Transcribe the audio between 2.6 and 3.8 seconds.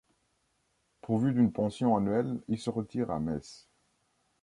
retire à Metz.